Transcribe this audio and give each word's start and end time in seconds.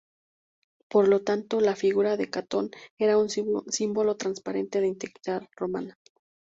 Por 0.89 1.07
lo 1.07 1.21
tanto, 1.23 1.61
la 1.61 1.75
figura 1.75 2.17
de 2.17 2.27
Catón 2.27 2.71
era 2.97 3.19
un 3.19 3.29
símbolo 3.29 4.17
transparente 4.17 4.81
de 4.81 4.87
integridad 4.87 5.43
romana. 5.55 5.95